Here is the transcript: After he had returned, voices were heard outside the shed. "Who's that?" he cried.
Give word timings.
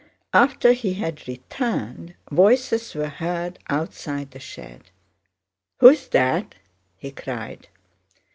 After 0.33 0.71
he 0.71 0.95
had 0.95 1.27
returned, 1.27 2.15
voices 2.31 2.95
were 2.95 3.07
heard 3.07 3.59
outside 3.69 4.31
the 4.31 4.39
shed. 4.39 4.89
"Who's 5.79 6.07
that?" 6.07 6.55
he 6.97 7.11
cried. 7.11 7.67